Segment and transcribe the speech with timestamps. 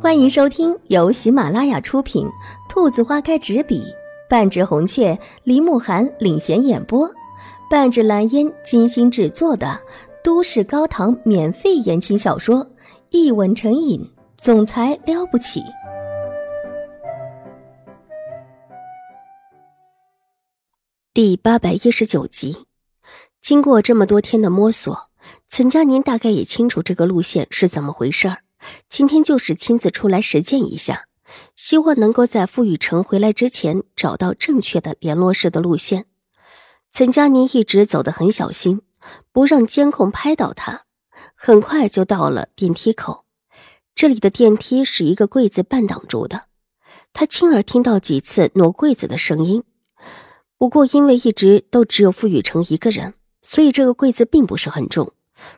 [0.00, 2.24] 欢迎收听由喜马拉雅出品、
[2.68, 3.82] 兔子花开纸笔、
[4.30, 7.10] 半指红雀、林慕寒领衔演播、
[7.68, 9.76] 半指蓝烟精心制作的
[10.22, 12.64] 都市高糖免费言情小说
[13.10, 14.00] 《一吻成瘾》，
[14.36, 15.64] 总裁了不起。
[21.12, 22.66] 第八百一十九集，
[23.40, 25.10] 经过这么多天的摸索，
[25.48, 28.38] 岑佳宁大概也清楚这个路线是怎么回事儿。
[28.88, 31.06] 今天就是亲自出来实践一下，
[31.54, 36.06] 希望能够在傅雨辰回来之前找到正确的联络室的路线。
[36.90, 38.80] 岑佳宁一直走得很小心，
[39.30, 40.84] 不让监控拍到他。
[41.34, 43.24] 很快就到了电梯口，
[43.94, 46.46] 这里的电梯是一个柜子半挡住的。
[47.12, 49.62] 他亲耳听到几次挪柜子的声音，
[50.56, 55.12] 不过因为一直都只有傅雨辰一个人，所以这个柜子并不是很重，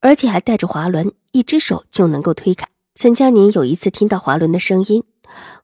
[0.00, 2.68] 而且还带着滑轮，一只手就能够推开。
[2.94, 5.02] 岑佳宁有一次听到滑轮的声音，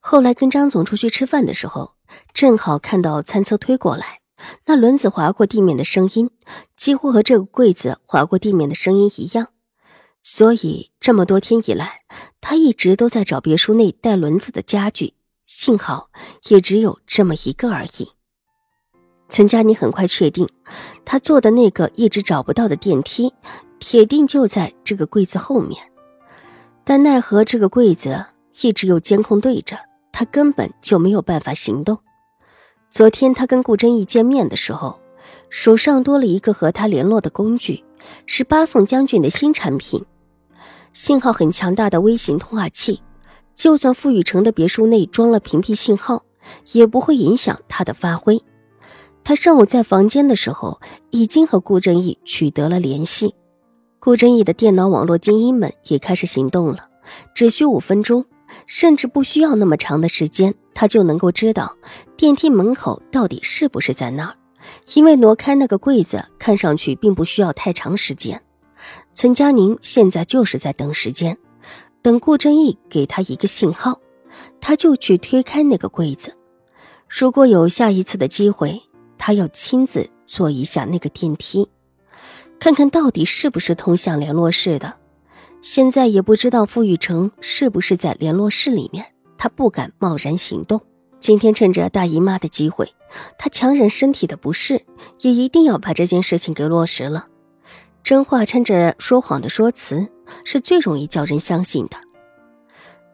[0.00, 1.92] 后来跟张总出去吃饭的时候，
[2.32, 4.20] 正好看到餐车推过来，
[4.64, 6.30] 那轮子划过地面的声音，
[6.74, 9.48] 几乎和这个柜子划过地面的声音一样。
[10.22, 12.00] 所以这么多天以来，
[12.40, 15.12] 他一直都在找别墅内带轮子的家具，
[15.46, 16.08] 幸好
[16.48, 18.12] 也只有这么一个而已。
[19.28, 20.48] 岑佳宁很快确定，
[21.04, 23.34] 他坐的那个一直找不到的电梯，
[23.78, 25.78] 铁定就在这个柜子后面。
[26.88, 28.24] 但奈何这个柜子
[28.62, 29.76] 一直有监控对着，
[30.10, 31.98] 他根本就没有办法行动。
[32.88, 34.98] 昨天他跟顾真义见面的时候，
[35.50, 37.84] 手上多了一个和他联络的工具，
[38.24, 40.02] 是八送将军的新产品，
[40.94, 43.02] 信号很强大的微型通话器。
[43.54, 46.24] 就算傅雨成的别墅内装了屏蔽信号，
[46.72, 48.42] 也不会影响他的发挥。
[49.22, 53.34] 他上午在房间的时候，已经和顾正义取得了联系。
[54.00, 56.88] 顾真义的电脑网络精英们也开始行动了，
[57.34, 58.24] 只需五分钟，
[58.66, 61.76] 甚至不需要那么长的时间，他就能够知道
[62.16, 64.34] 电梯门口到底是不是在那儿。
[64.94, 68.40] 因为挪开那个柜子，看上去并不需要太长时间。
[69.14, 71.36] 岑佳宁现在就是在等时间，
[72.00, 74.00] 等顾真义给他一个信号，
[74.60, 76.34] 他就去推开那个柜子。
[77.08, 78.80] 如果有下一次的机会，
[79.16, 81.68] 他要亲自坐一下那个电梯。
[82.60, 84.94] 看看到底是不是通向联络室的，
[85.62, 90.80] 现在也不知道傅雨成是不是在联络室里面，他不敢贸然行动。
[91.20, 92.92] 今天趁着大姨妈的机会，
[93.38, 94.84] 他强忍身体的不适，
[95.20, 97.26] 也一定要把这件事情给落实了。
[98.02, 100.08] 真话掺着说谎的说辞，
[100.44, 101.96] 是最容易叫人相信的。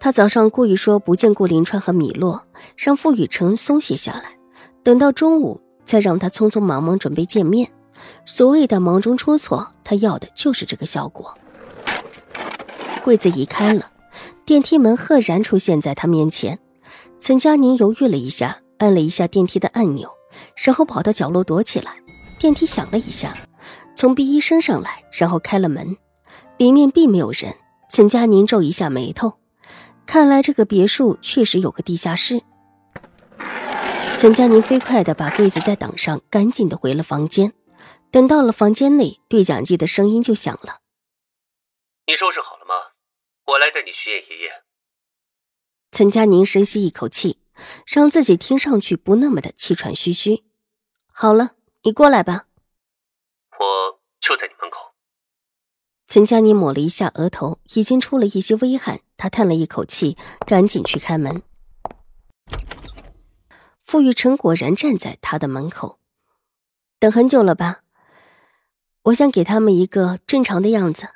[0.00, 2.44] 他早上故意说不见顾林川和米洛，
[2.76, 4.36] 让傅雨成松懈下来，
[4.82, 7.70] 等到中午再让他匆匆忙忙准备见面。
[8.24, 11.36] 所谓的忙中出错，他要的就是这个效果。
[13.02, 13.90] 柜子移开了，
[14.44, 16.58] 电梯门赫然出现在他面前。
[17.18, 20.10] 岑佳宁犹豫了一下，按了一下电梯的按钮，
[20.64, 21.92] 然后跑到角落躲起来。
[22.40, 23.34] 电梯响了一下，
[23.94, 25.96] 从 B 一升上来，然后开了门，
[26.58, 27.54] 里面并没有人。
[27.88, 29.34] 岑佳宁皱一下眉头，
[30.04, 32.42] 看来这个别墅确实有个地下室。
[34.16, 37.52] 岑佳宁飞快地把柜子再挡上，赶紧地回了房间。
[38.14, 40.82] 等到了房间内，对讲机的声音就响了。
[42.06, 42.92] 你收拾好了吗？
[43.44, 44.62] 我来带你去见爷爷。
[45.90, 47.40] 岑佳宁深吸一口气，
[47.84, 50.44] 让自己听上去不那么的气喘吁吁。
[51.10, 52.46] 好了，你过来吧。
[53.58, 54.92] 我就在你门口。
[56.06, 59.00] 岑佳宁抹了一下额头，已经出了一些微汗。
[59.16, 61.42] 她叹了一口气，赶紧去开门。
[63.82, 65.98] 傅玉成果然站在他的门口，
[67.00, 67.80] 等很久了吧？
[69.04, 71.08] 我想给他们一个正常的样子。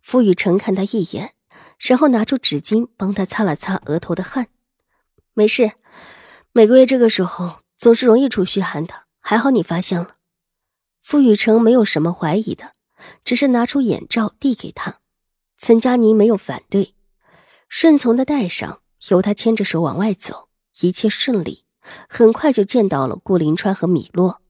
[0.00, 1.34] 傅雨辰看他一眼，
[1.78, 4.48] 然后拿出纸巾帮他擦了擦额头的汗。
[5.32, 5.72] 没事，
[6.52, 10.16] 每个月这个时候总是容易出虚汗的，还好你发现了。
[11.00, 12.74] 傅雨辰没有什么怀疑的，
[13.24, 15.00] 只是拿出眼罩递给他。
[15.56, 16.94] 岑佳宁没有反对，
[17.68, 20.48] 顺从的戴上，由他牵着手往外走，
[20.80, 21.64] 一切顺利。
[22.08, 24.40] 很快就见到了顾林川和米洛。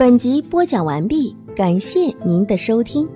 [0.00, 3.06] 本集播讲完毕，感谢您的收听。